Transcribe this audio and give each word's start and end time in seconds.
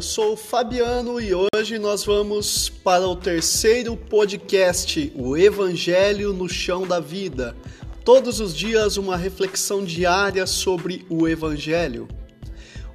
eu 0.00 0.02
sou 0.02 0.32
o 0.32 0.36
Fabiano 0.36 1.20
e 1.20 1.30
hoje 1.34 1.78
nós 1.78 2.06
vamos 2.06 2.70
para 2.70 3.06
o 3.06 3.14
terceiro 3.14 3.94
podcast, 3.94 5.12
o 5.14 5.36
Evangelho 5.36 6.32
no 6.32 6.48
Chão 6.48 6.86
da 6.86 6.98
Vida. 6.98 7.54
Todos 8.02 8.40
os 8.40 8.56
dias 8.56 8.96
uma 8.96 9.14
reflexão 9.14 9.84
diária 9.84 10.46
sobre 10.46 11.04
o 11.10 11.28
Evangelho. 11.28 12.08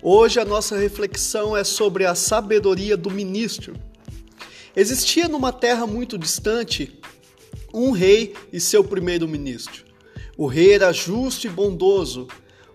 Hoje 0.02 0.40
a 0.40 0.46
nossa 0.46 0.80
reflexão 0.80 1.56
é 1.56 1.64
sobre 1.64 2.08
a 2.08 2.16
sabedoria 2.16 2.98
do 2.98 3.12
ministro. 3.12 3.76
Existia 4.76 5.28
numa 5.28 5.54
terra 5.54 5.86
muito 5.86 6.18
distante 6.18 7.00
um 7.72 7.92
rei 7.92 8.34
e 8.52 8.60
seu 8.60 8.84
primeiro-ministro. 8.84 9.86
O 10.36 10.48
rei 10.48 10.74
era 10.74 10.92
justo 10.92 11.46
e 11.46 11.52
bondoso. 11.52 12.28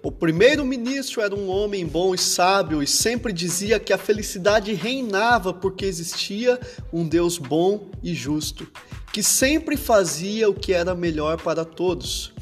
O 0.02 0.10
primeiro-ministro 0.10 1.20
era 1.20 1.34
um 1.34 1.50
homem 1.50 1.86
bom 1.86 2.14
e 2.14 2.18
sábio 2.18 2.82
e 2.82 2.86
sempre 2.86 3.34
dizia 3.34 3.78
que 3.78 3.92
a 3.92 3.98
felicidade 3.98 4.72
reinava 4.72 5.52
porque 5.52 5.84
existia 5.84 6.58
um 6.90 7.06
Deus 7.06 7.36
bom 7.36 7.90
e 8.02 8.14
justo, 8.14 8.66
que 9.12 9.22
sempre 9.22 9.76
fazia 9.76 10.48
o 10.48 10.54
que 10.54 10.72
era 10.72 10.94
melhor 10.94 11.42
para 11.42 11.66
todos. 11.66 12.32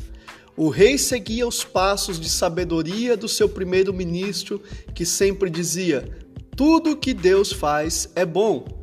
O 0.56 0.68
rei 0.68 0.96
seguia 0.98 1.48
os 1.48 1.64
passos 1.64 2.20
de 2.20 2.30
sabedoria 2.30 3.16
do 3.16 3.28
seu 3.28 3.48
primeiro-ministro, 3.48 4.62
que 4.94 5.04
sempre 5.04 5.50
dizia: 5.50 6.16
Tudo 6.56 6.96
que 6.96 7.12
Deus 7.12 7.52
faz 7.52 8.08
é 8.14 8.24
bom. 8.24 8.78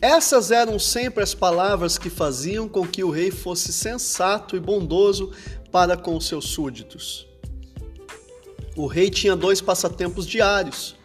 Essas 0.00 0.52
eram 0.52 0.78
sempre 0.78 1.24
as 1.24 1.34
palavras 1.34 1.98
que 1.98 2.08
faziam 2.08 2.68
com 2.68 2.86
que 2.86 3.02
o 3.02 3.10
rei 3.10 3.32
fosse 3.32 3.72
sensato 3.72 4.54
e 4.54 4.60
bondoso 4.60 5.32
para 5.70 5.96
com 5.96 6.20
seus 6.20 6.46
súditos. 6.46 7.26
O 8.76 8.86
rei 8.86 9.10
tinha 9.10 9.34
dois 9.34 9.60
passatempos 9.60 10.26
diários. 10.26 10.96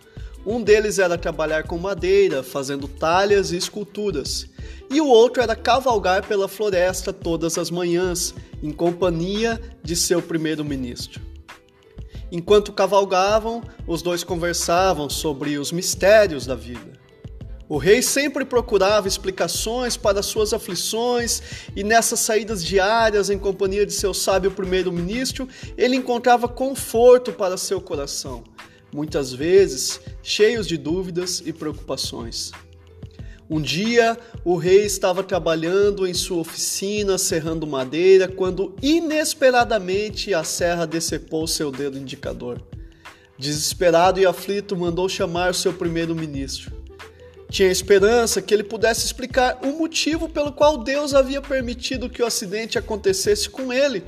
Um 0.46 0.62
deles 0.62 1.00
era 1.00 1.18
trabalhar 1.18 1.64
com 1.64 1.78
madeira, 1.78 2.44
fazendo 2.44 2.88
talhas 2.88 3.52
e 3.52 3.58
esculturas, 3.58 4.48
e 4.90 5.00
o 5.02 5.08
outro 5.08 5.42
era 5.42 5.56
cavalgar 5.56 6.28
pela 6.28 6.48
floresta 6.48 7.12
todas 7.12 7.58
as 7.58 7.72
manhãs, 7.72 8.36
em 8.62 8.72
companhia 8.72 9.60
de 9.82 9.96
seu 9.96 10.22
primeiro-ministro. 10.22 11.22
Enquanto 12.32 12.74
cavalgavam, 12.74 13.64
os 13.88 14.02
dois 14.02 14.24
conversavam 14.24 15.10
sobre 15.10 15.58
os 15.58 15.72
mistérios 15.72 16.46
da 16.46 16.56
vida. 16.56 17.03
O 17.70 17.78
rei 17.78 18.02
sempre 18.02 18.44
procurava 18.44 19.08
explicações 19.08 19.96
para 19.96 20.22
suas 20.22 20.54
aflições, 20.54 21.42
e 21.76 21.84
nessas 21.84 22.20
saídas 22.20 22.64
diárias, 22.64 23.30
em 23.30 23.40
companhia 23.40 23.86
de 23.86 23.94
seu 23.94 24.14
sábio 24.14 24.52
primeiro-ministro, 24.52 25.48
ele 25.78 25.96
encontrava 25.96 26.48
conforto 26.48 27.32
para 27.32 27.58
seu 27.58 27.80
coração, 27.80 28.44
muitas 28.94 29.32
vezes 29.32 30.02
cheios 30.22 30.68
de 30.68 30.78
dúvidas 30.78 31.42
e 31.46 31.54
preocupações. 31.54 32.52
Um 33.50 33.62
dia, 33.62 34.18
o 34.44 34.56
rei 34.56 34.86
estava 34.86 35.24
trabalhando 35.24 36.08
em 36.08 36.14
sua 36.14 36.40
oficina, 36.40 37.18
serrando 37.18 37.68
madeira, 37.68 38.28
quando 38.28 38.76
inesperadamente 38.82 40.34
a 40.34 40.44
serra 40.44 40.86
decepou 40.86 41.46
seu 41.46 41.72
dedo 41.72 41.98
indicador. 41.98 42.62
Desesperado 43.38 44.20
e 44.20 44.26
aflito, 44.26 44.76
mandou 44.76 45.08
chamar 45.10 45.54
seu 45.54 45.74
primeiro-ministro. 45.74 46.83
Tinha 47.54 47.70
esperança 47.70 48.42
que 48.42 48.52
ele 48.52 48.64
pudesse 48.64 49.06
explicar 49.06 49.60
o 49.64 49.78
motivo 49.78 50.28
pelo 50.28 50.52
qual 50.52 50.76
Deus 50.76 51.14
havia 51.14 51.40
permitido 51.40 52.10
que 52.10 52.24
o 52.24 52.26
acidente 52.26 52.80
acontecesse 52.80 53.48
com 53.48 53.72
ele, 53.72 54.04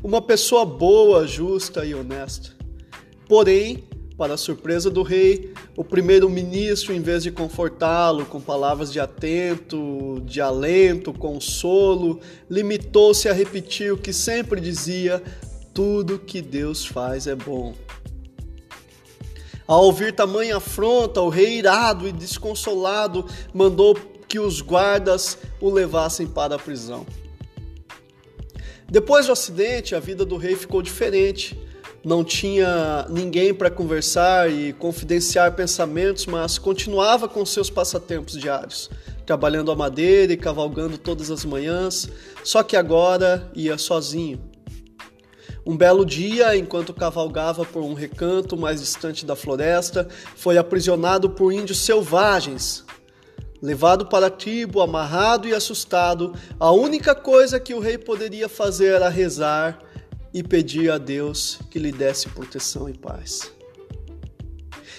uma 0.00 0.22
pessoa 0.22 0.64
boa, 0.64 1.26
justa 1.26 1.84
e 1.84 1.92
honesta. 1.92 2.50
Porém, 3.28 3.82
para 4.16 4.34
a 4.34 4.36
surpresa 4.36 4.88
do 4.90 5.02
rei, 5.02 5.52
o 5.76 5.82
primeiro-ministro, 5.82 6.94
em 6.94 7.00
vez 7.00 7.24
de 7.24 7.32
confortá-lo 7.32 8.26
com 8.26 8.40
palavras 8.40 8.92
de 8.92 9.00
atento, 9.00 10.22
de 10.24 10.40
alento, 10.40 11.12
consolo, 11.12 12.20
limitou-se 12.48 13.28
a 13.28 13.32
repetir 13.32 13.92
o 13.92 13.98
que 13.98 14.12
sempre 14.12 14.60
dizia: 14.60 15.20
tudo 15.74 16.16
que 16.16 16.40
Deus 16.40 16.86
faz 16.86 17.26
é 17.26 17.34
bom. 17.34 17.74
Ao 19.66 19.84
ouvir 19.84 20.14
tamanha 20.14 20.56
afronta, 20.58 21.20
o 21.20 21.28
rei, 21.28 21.58
irado 21.58 22.06
e 22.06 22.12
desconsolado, 22.12 23.26
mandou 23.52 23.94
que 24.28 24.38
os 24.38 24.60
guardas 24.60 25.38
o 25.60 25.70
levassem 25.70 26.26
para 26.26 26.56
a 26.56 26.58
prisão. 26.58 27.06
Depois 28.88 29.26
do 29.26 29.32
acidente, 29.32 29.94
a 29.94 30.00
vida 30.00 30.24
do 30.24 30.36
rei 30.36 30.54
ficou 30.54 30.82
diferente 30.82 31.58
não 32.04 32.22
tinha 32.22 33.06
ninguém 33.08 33.54
para 33.54 33.70
conversar 33.70 34.50
e 34.50 34.74
confidenciar 34.74 35.54
pensamentos, 35.54 36.26
mas 36.26 36.58
continuava 36.58 37.26
com 37.26 37.46
seus 37.46 37.70
passatempos 37.70 38.38
diários, 38.38 38.90
trabalhando 39.24 39.72
a 39.72 39.76
madeira 39.76 40.34
e 40.34 40.36
cavalgando 40.36 40.98
todas 40.98 41.30
as 41.30 41.46
manhãs, 41.46 42.10
só 42.44 42.62
que 42.62 42.76
agora 42.76 43.50
ia 43.54 43.78
sozinho. 43.78 44.38
Um 45.66 45.76
belo 45.76 46.04
dia, 46.04 46.54
enquanto 46.56 46.92
cavalgava 46.92 47.64
por 47.64 47.82
um 47.82 47.94
recanto 47.94 48.54
mais 48.54 48.80
distante 48.80 49.24
da 49.24 49.34
floresta, 49.34 50.06
foi 50.36 50.58
aprisionado 50.58 51.30
por 51.30 51.52
índios 51.52 51.78
selvagens. 51.78 52.84
Levado 53.62 54.04
para 54.04 54.26
a 54.26 54.30
tribo, 54.30 54.82
amarrado 54.82 55.48
e 55.48 55.54
assustado, 55.54 56.34
a 56.60 56.70
única 56.70 57.14
coisa 57.14 57.58
que 57.58 57.72
o 57.72 57.80
rei 57.80 57.96
poderia 57.96 58.46
fazer 58.46 58.92
era 58.92 59.08
rezar 59.08 59.78
e 60.34 60.42
pedir 60.42 60.90
a 60.90 60.98
Deus 60.98 61.58
que 61.70 61.78
lhe 61.78 61.90
desse 61.90 62.28
proteção 62.28 62.86
e 62.86 62.92
paz. 62.92 63.50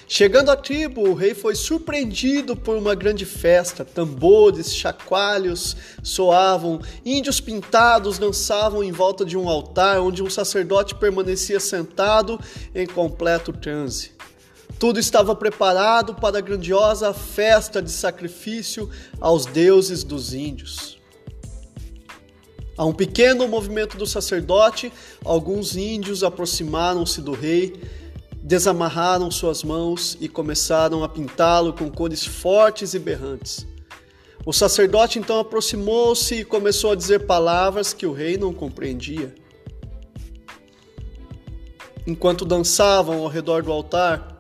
Chegando 0.08 0.52
à 0.52 0.56
tribo, 0.56 1.02
o 1.02 1.16
rei 1.16 1.34
foi 1.34 1.56
surpreendido 1.56 2.56
por 2.56 2.78
uma 2.78 2.94
grande 2.94 3.26
festa. 3.26 3.84
Tambores, 3.84 4.76
chacoalhos 4.76 5.76
soavam, 6.04 6.80
índios 7.04 7.40
pintados 7.40 8.20
dançavam 8.20 8.84
em 8.84 8.92
volta 8.92 9.26
de 9.26 9.36
um 9.36 9.50
altar 9.50 10.00
onde 10.00 10.22
um 10.22 10.30
sacerdote 10.30 10.94
permanecia 10.94 11.60
sentado 11.60 12.40
em 12.74 12.86
completo 12.86 13.52
transe. 13.52 14.12
Tudo 14.78 15.00
estava 15.00 15.36
preparado 15.36 16.14
para 16.14 16.38
a 16.38 16.42
grandiosa 16.42 17.12
festa 17.12 17.82
de 17.82 17.90
sacrifício 17.90 18.90
aos 19.20 19.48
deuses 19.48 20.04
dos 20.04 20.34
índios. 20.36 21.00
A 22.78 22.86
um 22.86 22.94
pequeno 22.94 23.48
movimento 23.48 23.98
do 23.98 24.06
sacerdote, 24.06 24.92
alguns 25.24 25.78
índios 25.78 26.24
aproximaram-se 26.24 27.22
do 27.22 27.32
rei, 27.32 27.74
desamarraram 28.46 29.32
suas 29.32 29.64
mãos 29.64 30.16
e 30.22 30.30
começaram 30.30 31.04
a 31.04 31.10
pintá-lo 31.10 31.74
com 31.74 31.90
cores 31.90 32.24
fortes 32.24 32.94
e 32.94 33.00
berrantes. 33.00 33.66
O 34.46 34.54
sacerdote 34.54 35.18
então 35.18 35.40
aproximou-se 35.40 36.36
e 36.36 36.46
começou 36.46 36.92
a 36.92 36.96
dizer 36.96 37.26
palavras 37.26 37.92
que 37.92 38.06
o 38.06 38.14
rei 38.14 38.38
não 38.38 38.54
compreendia. 38.54 39.34
Enquanto 42.06 42.46
dançavam 42.46 43.24
ao 43.24 43.28
redor 43.28 43.64
do 43.64 43.72
altar, 43.72 44.40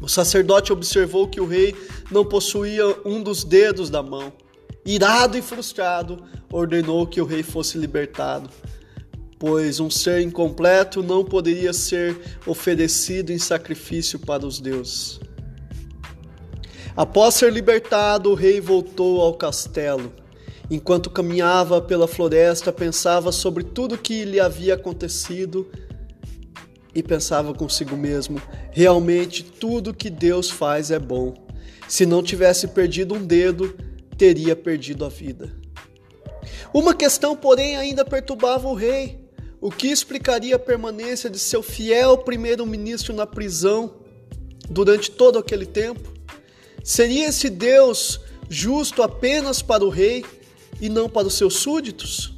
o 0.00 0.08
sacerdote 0.08 0.72
observou 0.72 1.28
que 1.28 1.40
o 1.40 1.46
rei 1.46 1.76
não 2.10 2.24
possuía 2.24 2.96
um 3.04 3.22
dos 3.22 3.44
dedos 3.44 3.90
da 3.90 4.02
mão. 4.02 4.32
Irado 4.86 5.36
e 5.36 5.42
frustrado, 5.42 6.24
ordenou 6.50 7.06
que 7.06 7.20
o 7.20 7.26
rei 7.26 7.42
fosse 7.42 7.76
libertado, 7.76 8.48
pois 9.38 9.80
um 9.80 9.90
ser 9.90 10.22
incompleto 10.22 11.02
não 11.02 11.24
poderia 11.24 11.72
ser 11.72 12.18
oferecido 12.46 13.32
em 13.32 13.38
sacrifício 13.38 14.18
para 14.18 14.46
os 14.46 14.60
deuses. 14.60 15.20
Após 16.96 17.34
ser 17.34 17.52
libertado, 17.52 18.30
o 18.30 18.34
rei 18.34 18.60
voltou 18.60 19.20
ao 19.20 19.34
castelo. 19.34 20.12
Enquanto 20.70 21.10
caminhava 21.10 21.80
pela 21.80 22.08
floresta, 22.08 22.72
pensava 22.72 23.30
sobre 23.30 23.62
tudo 23.62 23.98
que 23.98 24.24
lhe 24.24 24.40
havia 24.40 24.74
acontecido 24.74 25.70
e 26.94 27.02
pensava 27.02 27.52
consigo 27.52 27.96
mesmo: 27.96 28.40
realmente 28.72 29.44
tudo 29.44 29.94
que 29.94 30.08
Deus 30.08 30.50
faz 30.50 30.90
é 30.90 30.98
bom. 30.98 31.34
Se 31.86 32.06
não 32.06 32.22
tivesse 32.22 32.68
perdido 32.68 33.14
um 33.14 33.24
dedo, 33.24 33.76
teria 34.16 34.56
perdido 34.56 35.04
a 35.04 35.08
vida. 35.08 35.52
Uma 36.72 36.94
questão, 36.94 37.36
porém, 37.36 37.76
ainda 37.76 38.04
perturbava 38.04 38.66
o 38.66 38.74
rei. 38.74 39.25
O 39.60 39.70
que 39.70 39.88
explicaria 39.88 40.56
a 40.56 40.58
permanência 40.58 41.30
de 41.30 41.38
seu 41.38 41.62
fiel 41.62 42.18
primeiro-ministro 42.18 43.14
na 43.14 43.26
prisão 43.26 43.94
durante 44.68 45.10
todo 45.10 45.38
aquele 45.38 45.64
tempo? 45.64 46.12
Seria 46.84 47.28
esse 47.28 47.48
Deus 47.48 48.20
justo 48.50 49.02
apenas 49.02 49.62
para 49.62 49.84
o 49.84 49.88
rei 49.88 50.24
e 50.80 50.90
não 50.90 51.08
para 51.08 51.26
os 51.26 51.34
seus 51.34 51.54
súditos? 51.54 52.34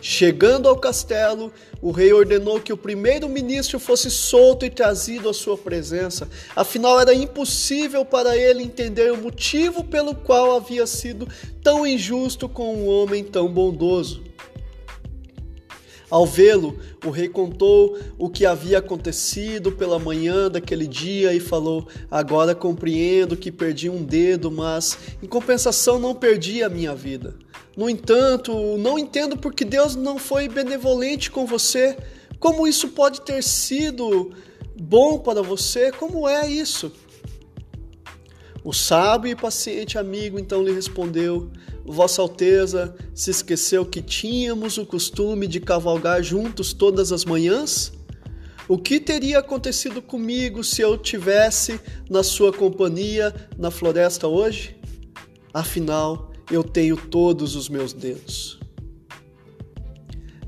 Chegando 0.00 0.68
ao 0.68 0.76
castelo, 0.76 1.52
o 1.80 1.90
rei 1.90 2.12
ordenou 2.12 2.60
que 2.60 2.72
o 2.72 2.76
primeiro-ministro 2.76 3.78
fosse 3.78 4.10
solto 4.10 4.64
e 4.64 4.70
trazido 4.70 5.28
à 5.28 5.34
sua 5.34 5.56
presença. 5.56 6.28
Afinal, 6.56 7.00
era 7.00 7.14
impossível 7.14 8.04
para 8.04 8.36
ele 8.36 8.62
entender 8.62 9.12
o 9.12 9.16
motivo 9.16 9.84
pelo 9.84 10.14
qual 10.14 10.56
havia 10.56 10.86
sido 10.86 11.28
tão 11.62 11.86
injusto 11.86 12.48
com 12.48 12.74
um 12.74 12.88
homem 12.88 13.22
tão 13.22 13.48
bondoso. 13.48 14.22
Ao 16.10 16.26
vê-lo, 16.26 16.78
o 17.04 17.10
rei 17.10 17.28
contou 17.28 17.98
o 18.18 18.28
que 18.28 18.44
havia 18.44 18.78
acontecido 18.78 19.72
pela 19.72 19.98
manhã 19.98 20.50
daquele 20.50 20.86
dia 20.86 21.32
e 21.32 21.40
falou: 21.40 21.88
Agora 22.10 22.54
compreendo 22.54 23.36
que 23.36 23.50
perdi 23.50 23.88
um 23.88 24.04
dedo, 24.04 24.50
mas 24.50 24.98
em 25.22 25.26
compensação 25.26 25.98
não 25.98 26.14
perdi 26.14 26.62
a 26.62 26.68
minha 26.68 26.94
vida. 26.94 27.34
No 27.76 27.88
entanto, 27.88 28.52
não 28.78 28.98
entendo 28.98 29.36
porque 29.36 29.64
Deus 29.64 29.96
não 29.96 30.18
foi 30.18 30.48
benevolente 30.48 31.30
com 31.30 31.44
você. 31.46 31.96
Como 32.38 32.66
isso 32.66 32.88
pode 32.90 33.22
ter 33.22 33.42
sido 33.42 34.30
bom 34.80 35.18
para 35.18 35.42
você? 35.42 35.90
Como 35.90 36.28
é 36.28 36.48
isso? 36.48 36.92
O 38.64 38.72
sábio 38.72 39.30
e 39.30 39.36
paciente 39.36 39.98
amigo 39.98 40.38
então 40.38 40.62
lhe 40.64 40.72
respondeu: 40.72 41.50
Vossa 41.84 42.22
Alteza 42.22 42.96
se 43.14 43.30
esqueceu 43.30 43.84
que 43.84 44.00
tínhamos 44.00 44.78
o 44.78 44.86
costume 44.86 45.46
de 45.46 45.60
cavalgar 45.60 46.22
juntos 46.22 46.72
todas 46.72 47.12
as 47.12 47.26
manhãs? 47.26 47.92
O 48.66 48.78
que 48.78 48.98
teria 48.98 49.40
acontecido 49.40 50.00
comigo 50.00 50.64
se 50.64 50.80
eu 50.80 50.96
tivesse 50.96 51.78
na 52.08 52.22
sua 52.22 52.50
companhia 52.50 53.34
na 53.58 53.70
floresta 53.70 54.26
hoje? 54.26 54.74
Afinal, 55.52 56.32
eu 56.50 56.64
tenho 56.64 56.96
todos 56.96 57.56
os 57.56 57.68
meus 57.68 57.92
dedos. 57.92 58.58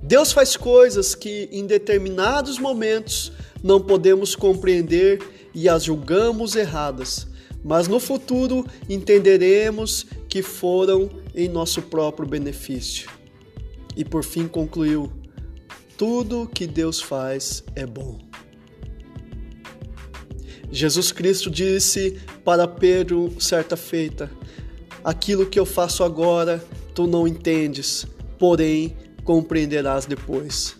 Deus 0.02 0.32
faz 0.32 0.56
coisas 0.56 1.14
que 1.14 1.50
em 1.52 1.66
determinados 1.66 2.58
momentos 2.58 3.30
não 3.62 3.78
podemos 3.78 4.34
compreender 4.34 5.20
e 5.54 5.68
as 5.68 5.84
julgamos 5.84 6.56
erradas, 6.56 7.26
mas 7.64 7.88
no 7.88 7.98
futuro 7.98 8.66
entenderemos 8.88 10.06
que 10.28 10.42
foram 10.42 11.10
em 11.34 11.48
nosso 11.48 11.82
próprio 11.82 12.28
benefício. 12.28 13.08
E 13.96 14.04
por 14.04 14.22
fim 14.22 14.46
concluiu: 14.46 15.10
tudo 15.96 16.48
que 16.52 16.66
Deus 16.66 17.00
faz 17.00 17.64
é 17.74 17.86
bom. 17.86 18.18
Jesus 20.70 21.12
Cristo 21.12 21.50
disse 21.50 22.18
para 22.44 22.68
Pedro 22.68 23.34
certa 23.40 23.76
feita: 23.76 24.30
Aquilo 25.02 25.46
que 25.46 25.58
eu 25.58 25.64
faço 25.64 26.04
agora 26.04 26.62
tu 26.94 27.06
não 27.06 27.26
entendes, 27.26 28.06
porém 28.38 28.96
compreenderás 29.24 30.06
depois. 30.06 30.76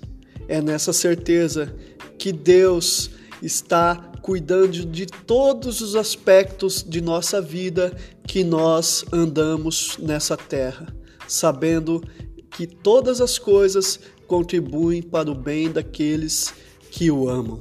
É 0.48 0.60
nessa 0.60 0.92
certeza 0.92 1.74
que 2.18 2.32
Deus 2.32 3.10
está 3.42 4.12
cuidando 4.26 4.84
de 4.84 5.06
todos 5.06 5.80
os 5.80 5.94
aspectos 5.94 6.82
de 6.82 7.00
nossa 7.00 7.40
vida 7.40 7.96
que 8.26 8.42
nós 8.42 9.04
andamos 9.12 9.96
nessa 10.00 10.36
terra, 10.36 10.92
sabendo 11.28 12.02
que 12.50 12.66
todas 12.66 13.20
as 13.20 13.38
coisas 13.38 14.00
contribuem 14.26 15.00
para 15.00 15.30
o 15.30 15.34
bem 15.34 15.70
daqueles 15.70 16.52
que 16.90 17.08
o 17.08 17.28
amam. 17.28 17.60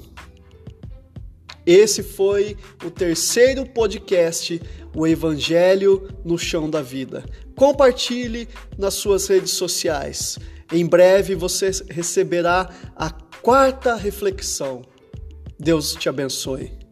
Esse 1.67 2.01
foi 2.01 2.57
o 2.83 2.89
terceiro 2.89 3.67
podcast, 3.67 4.59
o 4.95 5.05
Evangelho 5.05 6.09
no 6.25 6.35
Chão 6.35 6.67
da 6.67 6.81
Vida. 6.81 7.23
Compartilhe 7.55 8.47
nas 8.75 8.95
suas 8.95 9.27
redes 9.27 9.51
sociais. 9.51 10.39
Em 10.73 10.87
breve 10.87 11.35
você 11.35 11.69
receberá 11.91 12.67
a 12.95 13.11
quarta 13.11 13.93
reflexão. 13.93 14.81
Deus 15.57 15.95
te 15.95 16.09
abençoe. 16.09 16.84